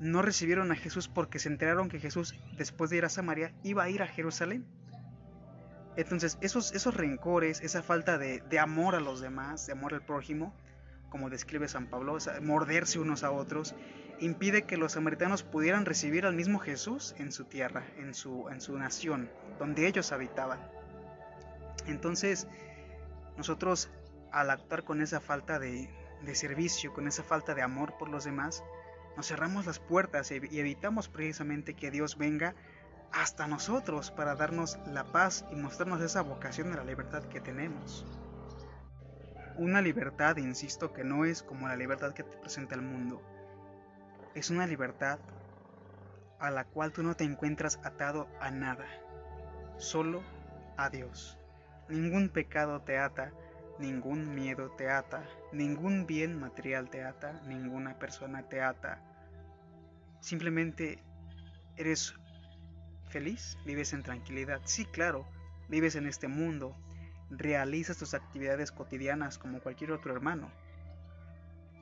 no 0.00 0.22
recibieron 0.22 0.72
a 0.72 0.76
Jesús 0.76 1.08
porque 1.08 1.38
se 1.38 1.48
enteraron 1.48 1.88
que 1.88 2.00
Jesús, 2.00 2.34
después 2.56 2.90
de 2.90 2.96
ir 2.96 3.04
a 3.04 3.10
Samaria, 3.10 3.52
iba 3.62 3.82
a 3.82 3.90
ir 3.90 4.02
a 4.02 4.06
Jerusalén. 4.06 4.66
Entonces, 5.96 6.38
esos, 6.40 6.72
esos 6.72 6.94
rencores, 6.94 7.60
esa 7.60 7.82
falta 7.82 8.16
de, 8.16 8.40
de 8.48 8.58
amor 8.58 8.94
a 8.94 9.00
los 9.00 9.20
demás, 9.20 9.66
de 9.66 9.72
amor 9.72 9.92
al 9.92 10.04
prójimo, 10.04 10.54
como 11.10 11.28
describe 11.28 11.68
San 11.68 11.86
Pablo, 11.86 12.16
morderse 12.40 12.98
unos 12.98 13.24
a 13.24 13.30
otros, 13.30 13.74
impide 14.20 14.62
que 14.62 14.76
los 14.76 14.92
samaritanos 14.92 15.42
pudieran 15.42 15.84
recibir 15.84 16.24
al 16.24 16.34
mismo 16.34 16.58
Jesús 16.58 17.14
en 17.18 17.32
su 17.32 17.44
tierra, 17.44 17.84
en 17.98 18.14
su, 18.14 18.48
en 18.48 18.60
su 18.60 18.78
nación, 18.78 19.30
donde 19.58 19.86
ellos 19.86 20.12
habitaban. 20.12 20.60
Entonces, 21.86 22.46
nosotros 23.36 23.90
al 24.32 24.50
actuar 24.50 24.84
con 24.84 25.02
esa 25.02 25.20
falta 25.20 25.58
de, 25.58 25.88
servicio, 26.34 26.92
con 26.92 27.08
esa 27.08 27.22
falta 27.22 27.54
de 27.54 27.62
amor 27.62 27.96
por 27.98 28.08
los 28.08 28.24
demás, 28.24 28.62
nos 29.16 29.26
cerramos 29.26 29.66
las 29.66 29.78
puertas 29.78 30.30
y 30.30 30.60
evitamos 30.60 31.08
precisamente 31.08 31.74
que 31.74 31.90
Dios 31.90 32.16
venga 32.16 32.54
hasta 33.12 33.48
nosotros 33.48 34.10
para 34.12 34.36
darnos 34.36 34.78
la 34.86 35.04
paz 35.04 35.44
y 35.50 35.56
mostrarnos 35.56 36.00
esa 36.00 36.22
vocación 36.22 36.70
de 36.70 36.76
la 36.76 36.84
libertad 36.84 37.24
que 37.24 37.40
tenemos. 37.40 38.06
Una 39.56 39.82
libertad, 39.82 40.36
insisto, 40.36 40.92
que 40.92 41.04
no 41.04 41.24
es 41.24 41.42
como 41.42 41.68
la 41.68 41.76
libertad 41.76 42.14
que 42.14 42.22
te 42.22 42.36
presenta 42.36 42.74
el 42.74 42.82
mundo. 42.82 43.22
Es 44.34 44.50
una 44.50 44.66
libertad 44.66 45.18
a 46.38 46.50
la 46.50 46.64
cual 46.64 46.92
tú 46.92 47.02
no 47.02 47.14
te 47.14 47.24
encuentras 47.24 47.78
atado 47.84 48.28
a 48.40 48.50
nada, 48.50 48.86
solo 49.76 50.22
a 50.76 50.88
Dios. 50.88 51.38
Ningún 51.88 52.30
pecado 52.30 52.80
te 52.80 52.98
ata, 52.98 53.32
ningún 53.78 54.34
miedo 54.34 54.70
te 54.70 54.88
ata, 54.88 55.24
ningún 55.52 56.06
bien 56.06 56.38
material 56.38 56.88
te 56.88 57.04
ata, 57.04 57.40
ninguna 57.46 57.98
persona 57.98 58.48
te 58.48 58.62
ata. 58.62 59.02
Simplemente 60.20 61.02
eres 61.76 62.14
feliz, 63.08 63.58
vives 63.66 63.92
en 63.92 64.02
tranquilidad. 64.02 64.60
Sí, 64.64 64.86
claro, 64.86 65.26
vives 65.68 65.96
en 65.96 66.06
este 66.06 66.28
mundo, 66.28 66.76
realizas 67.30 67.96
tus 67.96 68.14
actividades 68.14 68.72
cotidianas 68.72 69.38
como 69.38 69.60
cualquier 69.60 69.92
otro 69.92 70.12
hermano, 70.12 70.50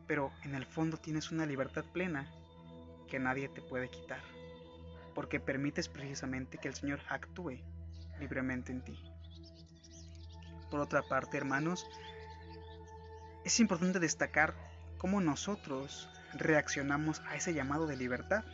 pero 0.06 0.32
en 0.44 0.54
el 0.54 0.66
fondo 0.66 0.96
tienes 0.96 1.30
una 1.30 1.46
libertad 1.46 1.84
plena 1.92 2.30
que 3.08 3.18
nadie 3.18 3.48
te 3.48 3.62
puede 3.62 3.88
quitar, 3.88 4.20
porque 5.14 5.40
permites 5.40 5.88
precisamente 5.88 6.58
que 6.58 6.68
el 6.68 6.74
Señor 6.74 7.00
actúe 7.08 7.60
libremente 8.20 8.72
en 8.72 8.82
ti. 8.82 8.98
Por 10.70 10.80
otra 10.80 11.02
parte, 11.02 11.36
hermanos, 11.36 11.86
es 13.44 13.60
importante 13.60 13.98
destacar 13.98 14.54
cómo 14.98 15.20
nosotros 15.20 16.10
reaccionamos 16.34 17.20
a 17.20 17.36
ese 17.36 17.54
llamado 17.54 17.86
de 17.86 17.96
libertad, 17.96 18.44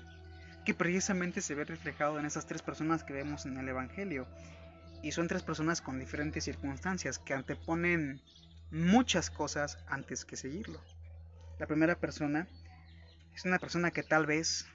que 0.65 0.75
precisamente 0.75 1.41
se 1.41 1.55
ve 1.55 1.65
reflejado 1.65 2.19
en 2.19 2.27
esas 2.27 2.47
tres 2.47 2.63
personas 2.63 3.03
que 3.03 3.13
vemos 3.13 3.47
en 3.47 3.57
el 3.59 3.69
Evangelio. 3.69 4.27
Y 5.05 5.13
son 5.13 5.29
tres 5.29 5.43
personas 5.43 5.83
con 5.83 5.99
diferentes 5.99 6.45
circunstancias 6.45 7.19
que 7.19 7.35
anteponen 7.35 8.23
muchas 8.71 9.29
cosas 9.29 9.77
antes 9.87 10.25
que 10.25 10.35
seguirlo. 10.35 10.81
La 11.59 11.67
primera 11.67 11.95
persona 11.95 12.49
es 13.35 13.45
una 13.45 13.59
persona 13.59 13.91
que 13.91 14.03
tal 14.03 14.25
vez, 14.25 14.67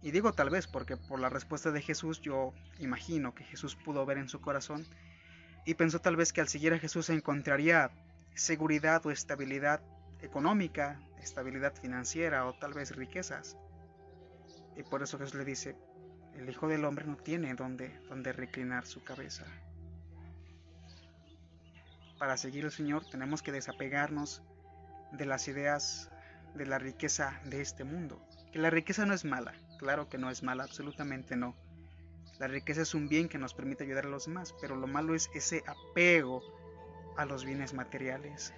y 0.00 0.12
digo 0.12 0.32
tal 0.32 0.48
vez 0.48 0.66
porque 0.66 0.96
por 0.96 1.20
la 1.20 1.28
respuesta 1.28 1.72
de 1.72 1.82
Jesús 1.82 2.22
yo 2.22 2.54
imagino 2.78 3.34
que 3.34 3.44
Jesús 3.44 3.76
pudo 3.76 4.06
ver 4.06 4.16
en 4.16 4.30
su 4.30 4.40
corazón 4.40 4.86
y 5.66 5.74
pensó 5.74 6.00
tal 6.00 6.16
vez 6.16 6.32
que 6.32 6.40
al 6.40 6.48
seguir 6.48 6.72
a 6.72 6.78
Jesús 6.78 7.10
encontraría 7.10 7.90
seguridad 8.34 9.04
o 9.04 9.10
estabilidad 9.10 9.82
económica, 10.22 11.02
estabilidad 11.20 11.74
financiera 11.74 12.46
o 12.46 12.54
tal 12.54 12.72
vez 12.72 12.96
riquezas. 12.96 13.58
Y 14.74 14.84
por 14.84 15.02
eso 15.02 15.18
Jesús 15.18 15.34
le 15.34 15.44
dice, 15.44 15.76
el 16.34 16.48
Hijo 16.48 16.66
del 16.66 16.86
Hombre 16.86 17.04
no 17.04 17.18
tiene 17.18 17.54
donde, 17.54 18.00
donde 18.08 18.32
reclinar 18.32 18.86
su 18.86 19.04
cabeza. 19.04 19.44
Para 22.18 22.36
seguir 22.38 22.64
al 22.64 22.72
Señor 22.72 23.04
tenemos 23.10 23.42
que 23.42 23.52
desapegarnos 23.52 24.42
de 25.12 25.26
las 25.26 25.48
ideas 25.48 26.10
de 26.54 26.64
la 26.64 26.78
riqueza 26.78 27.40
de 27.44 27.60
este 27.60 27.84
mundo. 27.84 28.20
Que 28.52 28.58
la 28.58 28.70
riqueza 28.70 29.04
no 29.04 29.12
es 29.12 29.24
mala, 29.24 29.52
claro 29.78 30.08
que 30.08 30.16
no 30.16 30.30
es 30.30 30.42
mala, 30.42 30.64
absolutamente 30.64 31.36
no. 31.36 31.54
La 32.38 32.46
riqueza 32.46 32.82
es 32.82 32.94
un 32.94 33.08
bien 33.08 33.28
que 33.28 33.38
nos 33.38 33.54
permite 33.54 33.84
ayudar 33.84 34.06
a 34.06 34.10
los 34.10 34.26
demás, 34.26 34.54
pero 34.60 34.76
lo 34.76 34.86
malo 34.86 35.14
es 35.14 35.30
ese 35.34 35.62
apego 35.66 36.42
a 37.16 37.26
los 37.26 37.44
bienes 37.44 37.74
materiales, 37.74 38.54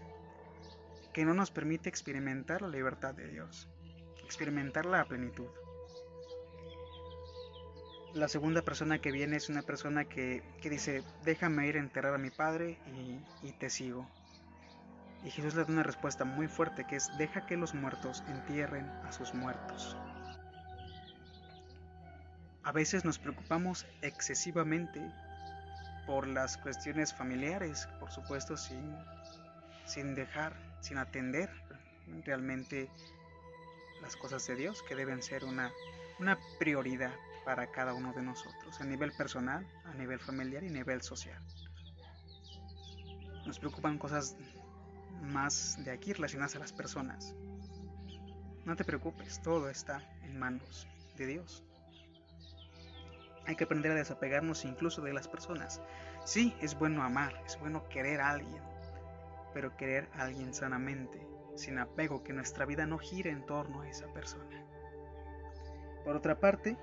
que 1.13 1.25
no 1.25 1.35
nos 1.35 1.51
permite 1.51 1.89
experimentar 1.89 2.63
la 2.63 2.69
libertad 2.69 3.15
de 3.15 3.29
Dios, 3.29 3.69
experimentar 4.25 4.87
la 4.87 5.05
plenitud. 5.05 5.49
La 8.19 8.27
segunda 8.27 8.63
persona 8.63 8.99
que 8.99 9.13
viene 9.13 9.37
es 9.37 9.49
una 9.49 9.63
persona 9.63 10.05
que, 10.05 10.43
dice, 10.61 11.05
déjame 11.25 11.69
ir 11.69 11.77
a 11.77 11.79
enterrar 11.79 12.15
a 12.15 12.19
mi 12.19 12.31
padre 12.31 12.77
y, 12.93 13.47
y 13.47 13.53
te 13.53 13.71
sigo. 13.71 14.11
Y 15.25 15.31
Jesús 15.31 15.55
le 15.55 15.63
da 15.63 15.71
una 15.71 15.85
respuesta 15.85 16.25
muy 16.25 16.49
fuerte 16.49 16.85
que 16.85 16.97
es, 16.97 17.17
deja 17.17 17.47
que 17.47 17.57
los 17.57 17.75
muertos 17.75 18.25
entierren 18.27 18.87
a 19.07 19.13
sus 19.13 19.35
muertos. 19.35 19.97
A 22.65 22.73
veces 22.73 23.05
nos 23.05 23.21
preocupamos 23.21 23.87
excesivamente 24.03 25.01
por 26.05 26.27
las 26.27 26.57
cuestiones 26.57 27.15
familiares, 27.15 27.89
por 28.01 28.11
supuesto, 28.11 28.57
sin, 28.57 28.97
sin 29.87 30.17
dejar 30.17 30.57
sin 30.81 30.99
atender 30.99 31.51
realmente 32.25 32.91
las 34.03 34.17
cosas 34.17 34.45
de 34.49 34.57
Dios, 34.57 34.83
que 34.83 34.97
deben 34.97 35.23
ser 35.23 35.45
una, 35.45 35.71
una 36.19 36.37
prioridad 36.59 37.15
para 37.49 37.71
cada 37.71 37.95
uno 37.95 38.13
de 38.13 38.21
nosotros, 38.21 38.79
a 38.79 38.85
nivel 38.85 39.11
personal, 39.13 39.67
a 39.87 39.95
nivel 39.95 40.21
familiar 40.21 40.63
y 40.65 40.67
a 40.67 40.71
nivel 40.71 41.01
social. 41.01 41.43
Nos 43.47 43.59
preocupan 43.59 43.97
cosas 43.97 44.37
más 45.23 45.83
de 45.83 45.91
aquí 45.91 46.13
relacionadas 46.13 46.57
a 46.57 46.59
las 46.59 46.75
personas. 46.75 47.35
No 48.67 48.77
te 48.77 48.85
preocupes, 48.85 49.41
todo 49.41 49.71
está 49.71 50.03
en 50.25 50.39
manos 50.39 50.87
de 51.17 51.25
Dios. 51.25 51.65
Hay 53.47 53.57
que 53.57 53.65
aprender 53.65 53.93
a 53.93 53.95
desapegarnos 53.95 54.67
incluso 54.67 55.01
de 55.01 55.15
las 55.15 55.27
personas. 55.27 55.81
Sí, 56.27 56.55
es 56.61 56.79
bueno 56.79 57.03
amar, 57.03 57.33
es 57.47 57.59
bueno 57.59 57.89
querer 57.89 58.21
a 58.21 58.29
alguien, 58.29 58.63
pero 59.55 59.75
querer 59.75 60.07
a 60.13 60.25
alguien 60.25 60.53
sanamente, 60.53 61.27
sin 61.57 61.79
apego, 61.79 62.23
que 62.23 62.35
nuestra 62.35 62.67
vida 62.67 62.85
no 62.85 62.99
gire 62.99 63.31
en 63.31 63.47
torno 63.47 63.81
a 63.81 63.89
esa 63.89 64.07
persona. 64.13 64.63
Por 66.05 66.15
otra 66.15 66.39
parte, 66.39 66.77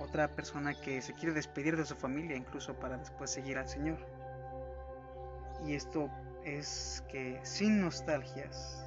otra 0.00 0.28
persona 0.28 0.74
que 0.74 1.00
se 1.02 1.14
quiere 1.14 1.32
despedir 1.32 1.76
de 1.76 1.86
su 1.86 1.96
familia 1.96 2.36
incluso 2.36 2.74
para 2.74 2.98
después 2.98 3.30
seguir 3.30 3.58
al 3.58 3.68
Señor. 3.68 3.98
Y 5.66 5.74
esto 5.74 6.10
es 6.44 7.02
que 7.08 7.40
sin 7.42 7.80
nostalgias, 7.80 8.86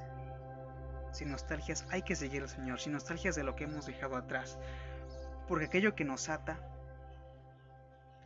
sin 1.12 1.30
nostalgias 1.30 1.84
hay 1.90 2.02
que 2.02 2.16
seguir 2.16 2.42
al 2.42 2.48
Señor, 2.48 2.80
sin 2.80 2.92
nostalgias 2.92 3.34
de 3.34 3.44
lo 3.44 3.56
que 3.56 3.64
hemos 3.64 3.86
dejado 3.86 4.16
atrás. 4.16 4.58
Porque 5.48 5.66
aquello 5.66 5.94
que 5.94 6.04
nos 6.04 6.28
ata 6.28 6.58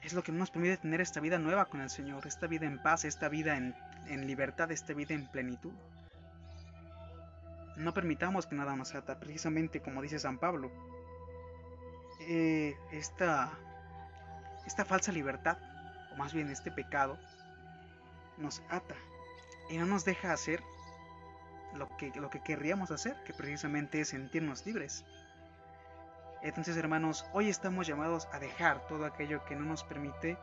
es 0.05 0.13
lo 0.13 0.23
que 0.23 0.33
nos 0.33 0.51
permite 0.51 0.77
tener 0.77 1.01
esta 1.01 1.21
vida 1.21 1.39
nueva 1.39 1.65
con 1.65 1.81
el 1.81 1.89
Señor, 1.89 2.27
esta 2.27 2.47
vida 2.47 2.67
en 2.67 2.79
paz, 2.79 3.05
esta 3.05 3.29
vida 3.29 3.57
en, 3.57 4.27
libertad, 4.27 4.71
esta 4.71 4.93
vida 4.93 5.15
en 5.15 5.27
plenitud. 5.27 5.73
No 7.77 7.95
permitamos 7.95 8.47
que 8.47 8.55
nada 8.55 8.77
nos 8.77 8.95
ata, 8.95 9.19
precisamente 9.19 9.81
como 9.81 10.03
dice 10.03 10.19
San 10.19 10.39
Pablo. 10.39 10.71
Eh, 12.27 12.77
esta, 12.91 13.53
esta 14.67 14.85
falsa 14.85 15.13
libertad, 15.13 15.59
o 16.13 16.17
más 16.17 16.33
bien 16.33 16.51
este 16.51 16.71
pecado, 16.71 17.19
nos 18.39 18.63
ata 18.71 18.95
y 19.69 19.77
no 19.77 19.85
nos 19.87 20.05
deja 20.05 20.33
hacer 20.33 20.63
lo 21.75 21.95
que, 21.97 22.13
lo 22.15 22.31
que 22.31 22.43
querríamos 22.43 22.91
hacer, 22.91 23.17
que 23.25 23.35
precisamente 23.35 24.01
es 24.01 24.09
sentirnos 24.09 24.65
libres. 24.65 25.05
Entonces, 26.43 26.77
hermanos, 26.77 27.27
hoy 27.33 27.49
estamos 27.49 27.87
llamados 27.87 28.29
a 28.33 28.39
dejar 28.39 28.87
todo 28.87 29.05
aquello 29.05 29.45
que 29.45 29.57
no 29.57 29.65
nos 29.65 29.85
permite 29.85 30.39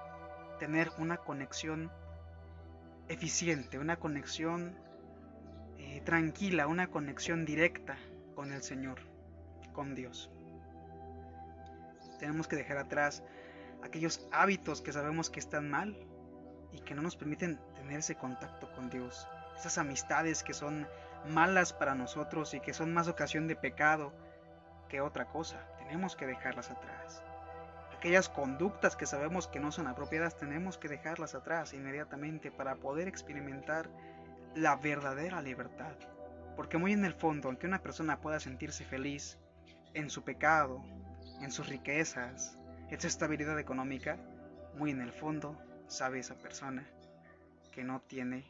tener 0.59 0.91
una 0.97 1.17
conexión 1.17 1.91
eficiente, 3.07 3.79
una 3.79 3.97
conexión 3.97 4.75
eh, 5.77 6.01
tranquila, 6.05 6.67
una 6.67 6.87
conexión 6.87 7.45
directa 7.45 7.97
con 8.35 8.51
el 8.51 8.61
Señor, 8.61 8.99
con 9.73 9.95
Dios. 9.95 10.31
Tenemos 12.21 12.47
que 12.47 12.55
dejar 12.55 12.77
atrás 12.77 13.23
aquellos 13.83 14.27
hábitos 14.31 14.83
que 14.83 14.93
sabemos 14.93 15.31
que 15.31 15.39
están 15.39 15.71
mal 15.71 15.97
y 16.71 16.79
que 16.81 16.93
no 16.93 17.01
nos 17.01 17.15
permiten 17.15 17.59
tener 17.73 17.97
ese 17.97 18.13
contacto 18.13 18.71
con 18.73 18.91
Dios. 18.91 19.27
Esas 19.57 19.79
amistades 19.79 20.43
que 20.43 20.53
son 20.53 20.87
malas 21.27 21.73
para 21.73 21.95
nosotros 21.95 22.53
y 22.53 22.59
que 22.59 22.75
son 22.75 22.93
más 22.93 23.07
ocasión 23.07 23.47
de 23.47 23.55
pecado 23.55 24.13
que 24.87 25.01
otra 25.01 25.25
cosa 25.25 25.67
tenemos 25.79 26.15
que 26.15 26.27
dejarlas 26.27 26.69
atrás. 26.69 27.23
Aquellas 27.97 28.29
conductas 28.29 28.95
que 28.95 29.07
sabemos 29.07 29.47
que 29.47 29.59
no 29.59 29.71
son 29.71 29.87
apropiadas 29.87 30.37
tenemos 30.37 30.77
que 30.77 30.89
dejarlas 30.89 31.33
atrás 31.33 31.73
inmediatamente 31.73 32.51
para 32.51 32.75
poder 32.75 33.07
experimentar 33.07 33.89
la 34.53 34.75
verdadera 34.75 35.41
libertad. 35.41 35.95
Porque 36.55 36.77
muy 36.77 36.93
en 36.93 37.03
el 37.03 37.15
fondo, 37.15 37.47
aunque 37.47 37.65
una 37.65 37.81
persona 37.81 38.21
pueda 38.21 38.39
sentirse 38.39 38.85
feliz 38.85 39.39
en 39.95 40.11
su 40.11 40.23
pecado, 40.23 40.83
en 41.41 41.51
sus 41.51 41.67
riquezas, 41.67 42.55
en 42.89 43.01
su 43.01 43.07
estabilidad 43.07 43.59
económica, 43.59 44.17
muy 44.77 44.91
en 44.91 45.01
el 45.01 45.11
fondo 45.11 45.57
sabe 45.87 46.19
esa 46.19 46.35
persona 46.35 46.87
que 47.71 47.83
no 47.83 48.01
tiene 48.01 48.45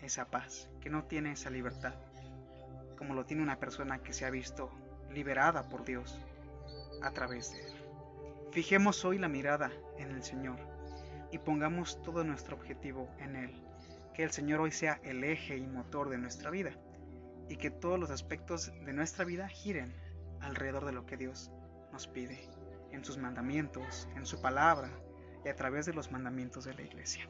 esa 0.00 0.26
paz, 0.26 0.68
que 0.80 0.90
no 0.90 1.04
tiene 1.04 1.32
esa 1.32 1.50
libertad, 1.50 1.94
como 2.96 3.14
lo 3.14 3.24
tiene 3.24 3.42
una 3.42 3.58
persona 3.58 3.98
que 4.02 4.12
se 4.12 4.24
ha 4.24 4.30
visto 4.30 4.70
liberada 5.12 5.68
por 5.68 5.84
Dios 5.84 6.20
a 7.02 7.10
través 7.10 7.52
de 7.52 7.66
Él. 7.66 7.74
Fijemos 8.52 9.04
hoy 9.04 9.18
la 9.18 9.28
mirada 9.28 9.72
en 9.98 10.10
el 10.10 10.22
Señor 10.22 10.58
y 11.32 11.38
pongamos 11.38 12.00
todo 12.02 12.22
nuestro 12.22 12.56
objetivo 12.56 13.08
en 13.18 13.34
Él. 13.36 13.52
Que 14.14 14.22
el 14.22 14.30
Señor 14.30 14.60
hoy 14.60 14.70
sea 14.70 15.00
el 15.02 15.24
eje 15.24 15.56
y 15.56 15.66
motor 15.66 16.08
de 16.08 16.18
nuestra 16.18 16.50
vida 16.50 16.70
y 17.48 17.56
que 17.56 17.70
todos 17.70 17.98
los 17.98 18.10
aspectos 18.10 18.72
de 18.84 18.92
nuestra 18.92 19.24
vida 19.24 19.48
giren 19.48 19.92
alrededor 20.40 20.84
de 20.84 20.92
lo 20.92 21.04
que 21.04 21.16
Dios 21.16 21.50
nos 21.94 22.08
pide, 22.08 22.50
en 22.90 23.04
sus 23.04 23.18
mandamientos, 23.18 24.08
en 24.16 24.26
su 24.26 24.40
palabra 24.40 24.90
y 25.44 25.48
a 25.48 25.54
través 25.54 25.86
de 25.86 25.94
los 25.94 26.10
mandamientos 26.10 26.64
de 26.64 26.74
la 26.74 26.82
iglesia. 26.82 27.28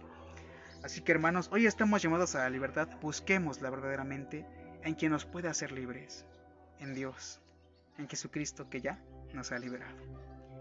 Así 0.83 1.03
que 1.03 1.13
hermanos, 1.13 1.51
hoy 1.53 1.67
estamos 1.67 2.01
llamados 2.01 2.35
a 2.35 2.39
la 2.39 2.49
libertad, 2.49 2.89
busquémosla 3.03 3.69
verdaderamente 3.69 4.47
en 4.83 4.95
quien 4.95 5.13
nos 5.13 5.27
puede 5.27 5.49
hacer 5.49 5.71
libres, 5.71 6.25
en 6.79 6.95
Dios, 6.95 7.43
en 7.99 8.09
Jesucristo 8.09 8.71
que 8.71 8.81
ya 8.81 8.99
nos 9.35 9.53
ha 9.53 9.59
liberado. 9.59 9.99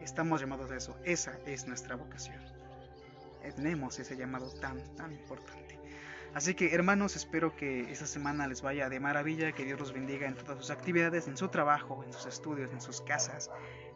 Estamos 0.01 0.41
llamados 0.41 0.69
a 0.69 0.75
eso, 0.75 0.99
esa 1.05 1.39
es 1.45 1.65
nuestra 1.65 1.95
vocación. 1.95 2.43
Tenemos 3.55 3.99
ese 3.99 4.17
llamado 4.17 4.51
tan, 4.59 4.83
tan 4.97 5.13
importante. 5.13 5.79
Así 6.33 6.55
que 6.55 6.73
hermanos, 6.73 7.15
espero 7.15 7.55
que 7.55 7.91
esta 7.91 8.07
semana 8.07 8.47
les 8.47 8.63
vaya 8.63 8.89
de 8.89 8.99
maravilla, 8.99 9.51
que 9.51 9.65
Dios 9.65 9.79
los 9.79 9.93
bendiga 9.93 10.27
en 10.27 10.35
todas 10.35 10.57
sus 10.57 10.71
actividades, 10.71 11.27
en 11.27 11.37
su 11.37 11.47
trabajo, 11.49 12.03
en 12.03 12.11
sus 12.11 12.25
estudios, 12.25 12.71
en 12.71 12.81
sus 12.81 13.01
casas, 13.01 13.51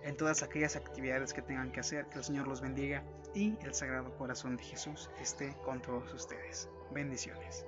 en 0.07 0.15
todas 0.15 0.41
aquellas 0.41 0.77
actividades 0.77 1.33
que 1.33 1.41
tengan 1.41 1.69
que 1.69 1.81
hacer, 1.81 2.05
que 2.05 2.19
el 2.19 2.23
Señor 2.23 2.47
los 2.47 2.61
bendiga 2.61 3.03
y 3.35 3.57
el 3.61 3.73
Sagrado 3.73 4.15
Corazón 4.17 4.55
de 4.55 4.63
Jesús 4.63 5.09
esté 5.19 5.53
con 5.65 5.81
todos 5.81 6.13
ustedes. 6.13 6.69
Bendiciones. 6.91 7.65